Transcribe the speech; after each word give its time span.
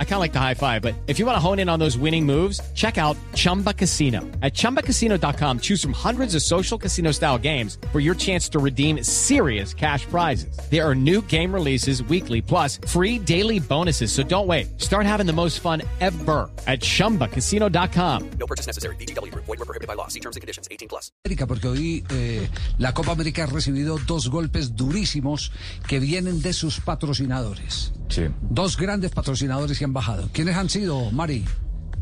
I 0.00 0.04
kind 0.04 0.14
of 0.14 0.20
like 0.20 0.32
the 0.32 0.40
high 0.40 0.54
five, 0.54 0.82
but 0.82 0.94
if 1.06 1.20
you 1.20 1.26
want 1.26 1.36
to 1.36 1.40
hone 1.40 1.60
in 1.60 1.68
on 1.68 1.78
those 1.78 1.96
winning 1.96 2.26
moves, 2.26 2.60
check 2.74 2.98
out 2.98 3.16
Chumba 3.34 3.72
Casino. 3.72 4.22
At 4.42 4.54
ChumbaCasino.com, 4.54 5.60
choose 5.60 5.80
from 5.80 5.92
hundreds 5.92 6.34
of 6.34 6.42
social 6.42 6.76
casino 6.76 7.12
style 7.12 7.38
games 7.38 7.78
for 7.92 8.00
your 8.00 8.16
chance 8.16 8.48
to 8.48 8.58
redeem 8.58 9.04
serious 9.04 9.72
cash 9.72 10.04
prizes. 10.06 10.58
There 10.68 10.84
are 10.84 10.96
new 10.96 11.22
game 11.22 11.54
releases 11.54 12.02
weekly, 12.02 12.42
plus 12.42 12.80
free 12.88 13.20
daily 13.20 13.60
bonuses. 13.60 14.10
So 14.10 14.24
don't 14.24 14.48
wait. 14.48 14.80
Start 14.80 15.06
having 15.06 15.26
the 15.26 15.32
most 15.32 15.60
fun 15.60 15.82
ever 16.00 16.50
at 16.66 16.80
ChumbaCasino.com. 16.80 18.30
No 18.40 18.46
purchase 18.48 18.66
necessary. 18.66 18.96
BGW. 18.96 19.32
Void 19.32 19.46
were 19.46 19.56
prohibited 19.58 19.86
by 19.86 19.94
law. 19.94 20.08
See 20.08 20.20
terms 20.20 20.34
and 20.34 20.40
conditions. 20.40 20.66
18 20.72 20.88
plus. 20.88 21.12
América, 21.24 21.46
porque 21.46 21.68
hoy 21.68 22.04
eh, 22.10 22.48
la 22.78 22.92
Copa 22.94 23.12
América 23.12 23.44
ha 23.44 23.46
recibido 23.46 23.98
dos 24.06 24.28
golpes 24.28 24.74
durísimos 24.74 25.52
que 25.86 26.00
vienen 26.00 26.42
de 26.42 26.52
sus 26.52 26.80
patrocinadores. 26.80 27.92
Sí. 28.08 28.22
Dos 28.40 28.76
grandes 28.76 29.10
patrocinadores 29.10 29.78
que 29.78 29.84
han 29.84 29.92
bajado. 29.92 30.28
¿Quiénes 30.32 30.56
han 30.56 30.68
sido, 30.68 31.10
Mari? 31.10 31.44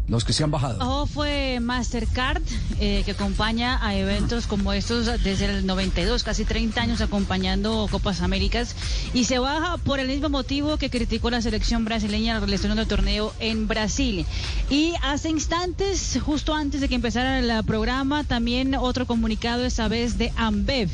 Los 0.08 0.24
que 0.24 0.32
se 0.32 0.44
han 0.44 0.52
bajado. 0.52 0.78
Ojo 0.78 1.06
fue 1.06 1.58
Mastercard, 1.58 2.40
eh, 2.78 3.02
que 3.04 3.10
acompaña 3.10 3.84
a 3.84 3.96
eventos 3.96 4.46
como 4.46 4.72
estos 4.72 5.06
desde 5.24 5.46
el 5.46 5.66
92, 5.66 6.22
casi 6.22 6.44
30 6.44 6.80
años 6.80 7.00
acompañando 7.00 7.88
Copas 7.90 8.20
Américas, 8.20 8.76
y 9.14 9.24
se 9.24 9.40
baja 9.40 9.78
por 9.78 9.98
el 9.98 10.06
mismo 10.06 10.28
motivo 10.28 10.76
que 10.76 10.90
criticó 10.90 11.28
la 11.30 11.42
selección 11.42 11.84
brasileña 11.84 12.34
la 12.34 12.40
realización 12.40 12.76
del 12.76 12.86
torneo 12.86 13.32
en 13.40 13.66
Brasil. 13.66 14.26
Y 14.70 14.92
hace 15.02 15.28
instantes, 15.28 16.20
justo 16.24 16.54
antes 16.54 16.80
de 16.80 16.88
que 16.88 16.94
empezara 16.94 17.40
el 17.40 17.64
programa, 17.64 18.22
también 18.22 18.76
otro 18.76 19.06
comunicado, 19.06 19.64
esta 19.64 19.88
vez 19.88 20.18
de 20.18 20.32
Ambev. 20.36 20.88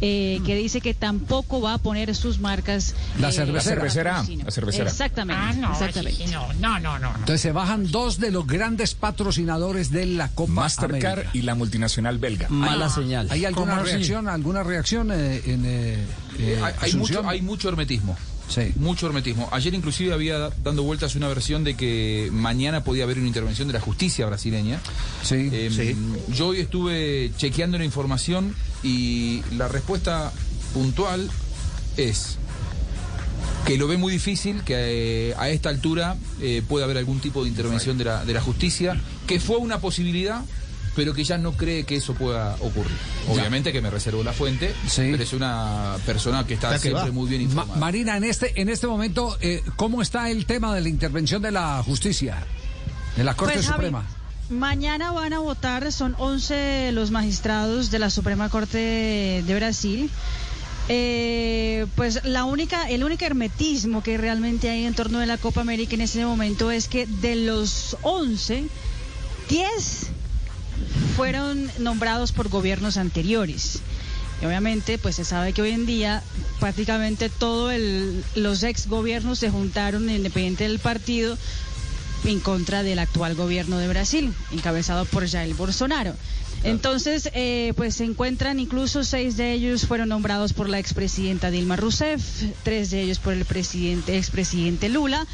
Eh, 0.00 0.40
que 0.44 0.54
dice 0.56 0.80
que 0.80 0.94
tampoco 0.94 1.60
va 1.60 1.74
a 1.74 1.78
poner 1.78 2.14
sus 2.14 2.38
marcas. 2.38 2.94
La 3.18 3.28
eh, 3.28 3.32
cervecera. 3.32 3.82
de 3.82 4.04
patrocinio. 4.04 4.44
La 4.44 4.50
cervecera. 4.50 4.90
Exactamente. 4.90 5.42
Ah, 5.42 5.52
no, 5.54 5.72
exactamente. 5.72 6.26
sí, 6.26 6.32
no, 6.32 6.52
no, 6.54 6.78
no, 6.78 6.98
no. 6.98 7.08
Entonces 7.10 7.40
se 7.40 7.52
bajan 7.52 7.90
dos 7.90 8.18
de 8.18 8.30
los 8.30 8.46
grandes 8.46 8.94
patrocinadores 8.94 9.90
de 9.90 10.06
la 10.06 10.28
Copa 10.28 10.52
Mastercard 10.52 11.12
América. 11.12 11.30
y 11.32 11.42
la 11.42 11.54
multinacional 11.54 12.18
belga. 12.18 12.48
Mala 12.48 12.88
señal. 12.88 13.28
¿Hay 13.30 13.44
alguna 13.44 13.80
reacción, 13.80 14.28
alguna 14.28 14.62
reacción 14.62 15.10
eh, 15.10 15.42
en 15.46 15.64
eh, 15.64 16.04
eh, 16.38 16.60
hay, 16.62 16.74
hay 16.80 16.92
mucho, 16.94 17.26
hay 17.28 17.42
mucho 17.42 17.68
hermetismo. 17.68 18.16
Sí. 18.48 18.72
Mucho 18.76 19.06
hermetismo. 19.06 19.48
Ayer 19.52 19.74
inclusive 19.74 20.12
había 20.14 20.38
da- 20.38 20.50
dando 20.62 20.82
vueltas 20.84 21.16
una 21.16 21.28
versión 21.28 21.64
de 21.64 21.74
que 21.74 22.28
mañana 22.32 22.84
podía 22.84 23.04
haber 23.04 23.18
una 23.18 23.26
intervención 23.26 23.66
de 23.68 23.74
la 23.74 23.80
justicia 23.80 24.24
brasileña. 24.26 24.80
Sí, 25.22 25.48
Eh, 25.52 25.70
sí. 25.74 25.96
Yo 26.32 26.48
hoy 26.48 26.60
estuve 26.60 27.32
chequeando 27.36 27.76
la 27.78 27.84
información 27.84 28.54
y 28.84 29.42
la 29.56 29.66
respuesta 29.68 30.32
puntual 30.72 31.28
es 31.96 32.38
que 33.66 33.76
lo 33.76 33.88
ve 33.88 33.96
muy 33.96 34.12
difícil, 34.12 34.62
que 34.62 35.30
eh, 35.30 35.34
a 35.38 35.48
esta 35.48 35.68
altura 35.70 36.16
eh, 36.40 36.62
pueda 36.68 36.84
haber 36.84 36.98
algún 36.98 37.18
tipo 37.18 37.42
de 37.42 37.48
intervención 37.48 37.98
de 37.98 38.04
la, 38.04 38.24
de 38.24 38.32
la 38.32 38.40
justicia, 38.40 38.96
que 39.26 39.40
fue 39.40 39.56
una 39.56 39.80
posibilidad, 39.80 40.42
pero 40.96 41.12
que 41.14 41.22
ya 41.22 41.36
no 41.38 41.52
cree 41.52 41.84
que 41.84 41.96
eso 41.96 42.14
pueda 42.14 42.56
ocurrir. 42.60 42.96
Obviamente 43.28 43.72
que 43.72 43.80
me 43.82 43.90
reservo 43.90 44.24
la 44.24 44.32
fuente, 44.32 44.74
Sí. 44.88 45.02
pero 45.12 45.22
es 45.22 45.32
una 45.34 45.96
persona 46.06 46.44
que 46.46 46.54
está 46.54 46.76
siempre 46.78 47.10
muy 47.12 47.28
bien 47.28 47.42
Ma- 47.42 47.48
informada. 47.50 47.78
Marina, 47.78 48.16
en 48.16 48.24
este, 48.24 48.60
en 48.60 48.68
este 48.70 48.86
momento, 48.88 49.36
eh, 49.40 49.62
¿cómo 49.76 50.00
está 50.02 50.30
el 50.30 50.46
tema 50.46 50.74
de 50.74 50.80
la 50.80 50.88
intervención 50.88 51.40
de 51.42 51.52
la 51.52 51.82
justicia? 51.84 52.44
De 53.16 53.22
la 53.24 53.34
Corte 53.34 53.54
Pues, 53.54 53.66
Javi, 53.66 53.76
Suprema. 53.76 54.06
Mañana 54.48 55.10
van 55.12 55.32
a 55.32 55.38
votar, 55.40 55.90
son 55.92 56.14
11 56.18 56.90
los 56.92 57.10
magistrados 57.10 57.90
de 57.90 57.98
la 57.98 58.10
Suprema 58.10 58.48
Corte 58.48 59.42
de 59.46 59.54
Brasil. 59.54 60.08
Eh, 60.88 61.86
pues 61.96 62.24
la 62.24 62.44
única, 62.44 62.88
el 62.88 63.02
único 63.02 63.24
hermetismo 63.24 64.02
que 64.04 64.16
realmente 64.18 64.70
hay 64.70 64.84
en 64.84 64.94
torno 64.94 65.18
de 65.18 65.26
la 65.26 65.36
Copa 65.36 65.60
América 65.60 65.94
en 65.94 66.00
este 66.00 66.24
momento 66.24 66.70
es 66.70 66.86
que 66.86 67.06
de 67.06 67.34
los 67.34 67.96
11, 68.02 68.66
10 69.48 70.06
fueron 71.16 71.70
nombrados 71.78 72.32
por 72.32 72.50
gobiernos 72.50 72.98
anteriores. 72.98 73.80
Y 74.42 74.44
obviamente, 74.44 74.98
pues 74.98 75.16
se 75.16 75.24
sabe 75.24 75.54
que 75.54 75.62
hoy 75.62 75.70
en 75.70 75.86
día 75.86 76.22
prácticamente 76.60 77.30
todos 77.30 77.72
los 78.34 78.62
ex 78.62 78.86
gobiernos 78.86 79.38
se 79.38 79.48
juntaron 79.48 80.10
independiente 80.10 80.64
del 80.64 80.78
partido 80.78 81.38
en 82.24 82.40
contra 82.40 82.82
del 82.82 82.98
actual 82.98 83.34
gobierno 83.34 83.78
de 83.78 83.88
Brasil, 83.88 84.34
encabezado 84.52 85.06
por 85.06 85.26
Jair 85.26 85.54
Bolsonaro. 85.54 86.12
Entonces, 86.64 87.30
eh, 87.32 87.72
pues 87.76 87.96
se 87.96 88.04
encuentran 88.04 88.58
incluso 88.58 89.04
seis 89.04 89.36
de 89.36 89.52
ellos 89.52 89.86
fueron 89.86 90.08
nombrados 90.08 90.52
por 90.52 90.68
la 90.68 90.78
expresidenta 90.78 91.50
Dilma 91.50 91.76
Rousseff, 91.76 92.42
tres 92.62 92.90
de 92.90 93.02
ellos 93.02 93.20
por 93.20 93.34
el 93.34 93.44
presidente, 93.44 94.16
expresidente 94.16 94.88
Lula, 94.88 95.26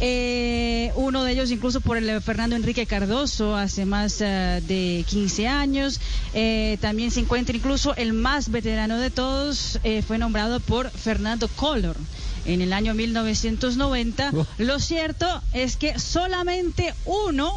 eh, 0.00 0.92
uno 0.94 1.24
de 1.24 1.32
ellos 1.32 1.50
incluso 1.50 1.80
por 1.80 1.96
el 1.96 2.20
Fernando 2.20 2.54
Enrique 2.56 2.86
Cardoso 2.86 3.56
hace 3.56 3.84
más 3.84 4.20
eh, 4.20 4.62
de 4.66 5.04
15 5.08 5.48
años. 5.48 6.00
Eh, 6.34 6.78
también 6.80 7.10
se 7.10 7.20
encuentra 7.20 7.56
incluso 7.56 7.94
el 7.96 8.12
más 8.12 8.50
veterano 8.50 8.98
de 8.98 9.10
todos, 9.10 9.80
eh, 9.84 10.02
fue 10.02 10.18
nombrado 10.18 10.60
por 10.60 10.90
Fernando 10.90 11.48
Collor 11.48 11.96
en 12.44 12.62
el 12.62 12.72
año 12.72 12.94
1990. 12.94 14.32
Lo 14.58 14.78
cierto 14.78 15.42
es 15.52 15.76
que 15.76 15.98
solamente 15.98 16.94
uno 17.04 17.52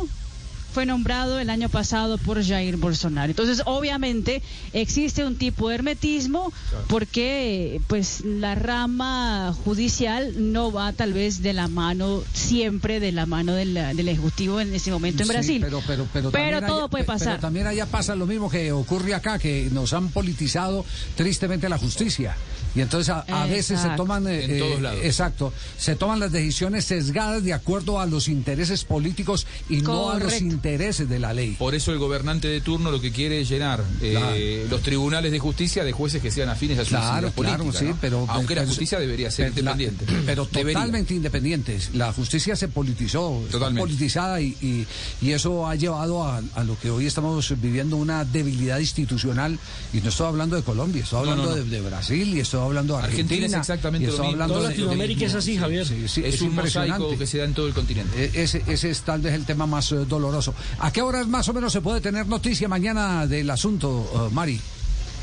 fue 0.73 0.85
nombrado 0.85 1.39
el 1.39 1.49
año 1.49 1.69
pasado 1.69 2.17
por 2.17 2.43
Jair 2.43 2.77
Bolsonaro. 2.77 3.29
Entonces, 3.29 3.61
obviamente, 3.65 4.41
existe 4.73 5.25
un 5.25 5.35
tipo 5.37 5.69
de 5.69 5.75
hermetismo 5.75 6.51
porque 6.87 7.81
pues 7.87 8.21
la 8.25 8.55
rama 8.55 9.53
judicial 9.65 10.51
no 10.53 10.71
va 10.71 10.93
tal 10.93 11.13
vez 11.13 11.41
de 11.41 11.53
la 11.53 11.67
mano 11.67 12.23
siempre 12.33 12.99
de 12.99 13.11
la 13.11 13.25
mano 13.25 13.53
del, 13.53 13.73
del 13.73 14.09
ejecutivo 14.09 14.59
en 14.61 14.73
ese 14.73 14.91
momento 14.91 15.23
en 15.23 15.27
Sí, 15.27 15.33
Brasil. 15.33 15.61
pero, 15.61 15.81
pero, 15.87 16.07
pero, 16.11 16.31
Pero 16.31 16.51
también 16.59 16.67
todo 16.67 16.79
allá- 16.83 16.87
puede 16.89 17.03
pasar. 17.03 17.27
Pero 17.29 17.41
también 17.41 17.67
allá 17.67 17.85
pasa 17.85 18.15
lo 18.15 18.25
mismo 18.25 18.49
que 18.49 18.71
ocurre 18.71 19.13
acá, 19.13 19.39
que 19.39 19.69
nos 19.71 19.93
han 19.93 20.09
politizado 20.09 20.85
tristemente 21.15 21.67
la 21.69 21.77
justicia. 21.77 22.35
Y 22.73 22.79
entonces 22.79 23.09
a, 23.09 23.19
a 23.27 23.47
veces 23.47 23.81
se 23.81 23.89
toman... 23.97 24.25
eh, 24.27 24.45
En 24.45 24.59
todos 24.59 24.77
eh, 24.77 24.81
lados. 24.81 24.99
Exacto. 25.03 25.53
Se 25.77 25.95
toman 25.97 26.21
las 26.21 26.31
decisiones 26.31 26.85
sesgadas 26.85 27.43
de 27.43 27.53
acuerdo 27.53 27.99
a 27.99 28.05
los 28.05 28.29
intereses 28.29 28.85
políticos 28.85 29.45
y 29.69 29.81
no 29.81 30.09
a 30.11 30.13
los 30.13 30.23
Correcto. 30.23 30.45
Intereses 30.61 31.09
de 31.09 31.17
la 31.19 31.33
ley. 31.33 31.55
Por 31.57 31.73
eso 31.73 31.91
el 31.91 31.97
gobernante 31.97 32.47
de 32.47 32.61
turno 32.61 32.91
lo 32.91 33.01
que 33.01 33.11
quiere 33.11 33.41
es 33.41 33.49
llenar 33.49 33.83
eh, 34.01 34.67
los 34.69 34.81
tribunales 34.83 35.31
de 35.31 35.39
justicia 35.39 35.83
de 35.83 35.91
jueces 35.91 36.21
que 36.21 36.29
sean 36.29 36.49
afines 36.49 36.77
a 36.77 36.81
sus 36.83 36.89
Claro, 36.89 37.31
claro, 37.31 37.71
sí, 37.73 37.85
¿no? 37.85 37.97
pero... 37.99 38.25
Aunque 38.29 38.53
la 38.53 38.61
pero- 38.61 38.67
justicia 38.69 38.99
debería 38.99 39.31
ser 39.31 39.51
pero 39.53 39.65
la- 39.65 39.71
independiente. 39.71 40.05
pero 40.25 40.45
Debería. 40.45 40.73
totalmente 40.73 41.13
independientes. 41.15 41.89
La 41.95 42.13
justicia 42.13 42.55
se 42.55 42.67
politizó, 42.67 43.41
politizada 43.77 44.39
y, 44.39 44.55
y- 44.61 44.85
y 45.21 45.31
eso 45.31 45.67
ha 45.67 45.75
llevado 45.75 46.23
a, 46.23 46.41
a 46.55 46.63
lo 46.63 46.77
que 46.79 46.91
hoy 46.91 47.07
estamos 47.07 47.59
viviendo 47.59 47.97
una 47.97 48.23
debilidad 48.23 48.77
institucional. 48.79 49.57
Y 49.93 50.01
no 50.01 50.09
estoy 50.09 50.27
hablando 50.27 50.55
de 50.55 50.61
Colombia, 50.61 51.03
estoy 51.03 51.19
hablando 51.21 51.43
no, 51.43 51.49
no. 51.49 51.55
De, 51.55 51.63
de 51.63 51.81
Brasil 51.81 52.37
y 52.37 52.39
estoy 52.39 52.61
hablando 52.61 52.97
de 52.97 53.03
Argentina. 53.03 53.23
Argentina 53.45 53.57
es 53.57 53.61
exactamente 53.61 54.03
y 54.03 54.07
lo 54.07 54.13
estoy 54.13 54.27
mismo. 54.27 54.43
hablando 54.43 54.53
Toda 54.55 54.69
de- 54.69 54.75
Latinoamérica 54.75 55.19
de- 55.21 55.25
es 55.25 55.35
así, 55.35 55.57
Javier. 55.57 55.87
Sí, 55.87 56.03
sí, 56.07 56.21
es, 56.23 56.41
un 56.41 56.49
impresionante. 56.49 56.99
mosaico 56.99 57.19
que 57.19 57.25
se 57.27 57.37
da 57.39 57.45
en 57.45 57.53
todo 57.53 57.67
el 57.67 57.73
continente. 57.73 58.23
E- 58.35 58.43
Ese, 58.43 58.63
ese 58.67 58.89
es 58.91 59.01
tal 59.01 59.21
vez 59.21 59.33
el 59.33 59.45
tema 59.45 59.65
más 59.65 59.91
eh, 59.91 59.95
doloroso. 60.07 60.50
¿A 60.79 60.91
qué 60.91 61.01
horas 61.01 61.27
más 61.27 61.47
o 61.49 61.53
menos 61.53 61.73
se 61.73 61.81
puede 61.81 62.01
tener 62.01 62.27
noticia 62.27 62.67
mañana 62.67 63.27
del 63.27 63.49
asunto, 63.49 64.09
eh, 64.13 64.33
Mari? 64.33 64.59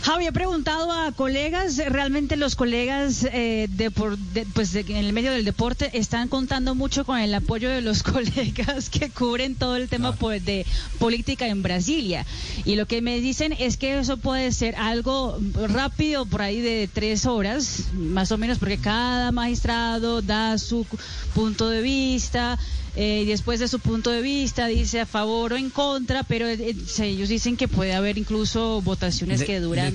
Javi, 0.08 0.24
he 0.26 0.32
preguntado 0.32 0.90
a 0.90 1.12
colegas, 1.12 1.76
realmente 1.76 2.36
los 2.36 2.56
colegas 2.56 3.26
eh, 3.30 3.68
de 3.70 3.90
por- 3.90 4.16
de- 4.16 4.46
pues 4.46 4.72
de- 4.72 4.80
en 4.88 4.96
el 4.96 5.12
medio 5.12 5.30
del 5.32 5.44
deporte 5.44 5.90
están 5.92 6.28
contando 6.28 6.74
mucho 6.74 7.04
con 7.04 7.18
el 7.18 7.34
apoyo 7.34 7.68
de 7.68 7.82
los 7.82 8.02
colegas 8.14 8.88
que 8.88 9.10
cubren 9.10 9.54
todo 9.54 9.76
el 9.76 9.90
tema 9.90 10.12
pues, 10.16 10.42
de 10.46 10.64
política 10.98 11.46
en 11.48 11.62
Brasilia. 11.62 12.24
Y 12.64 12.76
lo 12.76 12.86
que 12.86 13.02
me 13.02 13.20
dicen 13.20 13.52
es 13.52 13.76
que 13.76 13.98
eso 13.98 14.16
puede 14.16 14.50
ser 14.52 14.76
algo 14.76 15.38
rápido, 15.68 16.24
por 16.24 16.40
ahí 16.40 16.62
de 16.62 16.88
tres 16.90 17.26
horas, 17.26 17.88
más 17.92 18.32
o 18.32 18.38
menos, 18.38 18.56
porque 18.58 18.78
cada 18.78 19.30
magistrado 19.30 20.22
da 20.22 20.56
su 20.56 20.86
punto 21.34 21.68
de 21.68 21.82
vista. 21.82 22.58
eh, 22.96 23.20
y 23.22 23.26
después 23.26 23.60
de 23.60 23.68
su 23.68 23.78
punto 23.78 24.10
de 24.10 24.22
vista 24.22 24.66
dice 24.66 25.00
a 25.00 25.06
favor 25.06 25.52
o 25.52 25.56
en 25.56 25.70
contra, 25.70 26.24
pero 26.24 26.48
eh, 26.48 26.74
ellos 27.00 27.28
dicen 27.28 27.56
que 27.56 27.68
puede 27.68 27.92
haber 27.94 28.18
incluso 28.18 28.80
votaciones 28.82 29.44
que 29.44 29.60
duran 29.60 29.94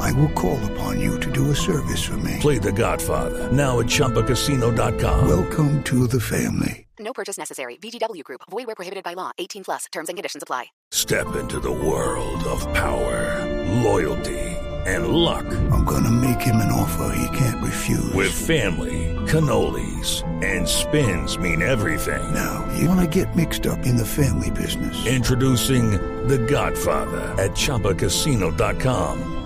I 0.00 0.12
will 0.12 0.30
call 0.30 0.58
upon 0.72 1.00
you 1.00 1.18
to 1.20 1.30
do 1.30 1.50
a 1.50 1.54
service 1.54 2.02
for 2.04 2.16
me. 2.18 2.36
Play 2.40 2.58
The 2.58 2.72
Godfather 2.72 3.50
now 3.52 3.80
at 3.80 3.86
ChumbaCasino.com. 3.86 5.28
Welcome 5.28 5.82
to 5.84 6.06
the 6.06 6.20
family. 6.20 6.86
No 6.98 7.12
purchase 7.12 7.36
necessary. 7.38 7.76
VGW 7.76 8.24
Group. 8.24 8.40
Void 8.50 8.66
where 8.66 8.74
prohibited 8.74 9.04
by 9.04 9.14
law. 9.14 9.30
18 9.38 9.64
plus. 9.64 9.84
Terms 9.92 10.08
and 10.08 10.16
conditions 10.16 10.42
apply. 10.42 10.66
Step 10.90 11.36
into 11.36 11.60
the 11.60 11.70
world 11.70 12.42
of 12.44 12.60
power, 12.72 13.44
loyalty, 13.82 14.38
and 14.86 15.08
luck. 15.08 15.44
I'm 15.72 15.84
gonna 15.84 16.10
make 16.10 16.40
him 16.40 16.56
an 16.56 16.72
offer 16.72 17.14
he 17.16 17.36
can't 17.36 17.62
refuse. 17.62 18.12
With 18.14 18.32
family, 18.32 19.14
cannolis, 19.26 20.22
and 20.44 20.66
spins 20.66 21.36
mean 21.38 21.60
everything. 21.62 22.32
Now, 22.32 22.66
you 22.78 22.88
wanna 22.88 23.06
get 23.06 23.34
mixed 23.36 23.66
up 23.66 23.84
in 23.84 23.96
the 23.96 24.06
family 24.06 24.50
business. 24.50 25.06
Introducing 25.06 25.90
The 26.28 26.38
Godfather 26.38 27.34
at 27.42 27.52
ChumbaCasino.com. 27.52 29.45